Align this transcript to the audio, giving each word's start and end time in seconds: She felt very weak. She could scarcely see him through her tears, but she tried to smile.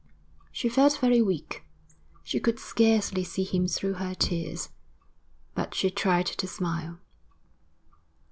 She 0.51 0.67
felt 0.67 0.97
very 0.97 1.21
weak. 1.21 1.63
She 2.23 2.39
could 2.39 2.57
scarcely 2.57 3.23
see 3.23 3.43
him 3.43 3.67
through 3.67 3.93
her 4.01 4.15
tears, 4.15 4.69
but 5.53 5.75
she 5.75 5.91
tried 5.91 6.25
to 6.25 6.47
smile. 6.47 6.97